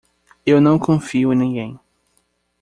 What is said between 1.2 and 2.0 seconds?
em ninguém.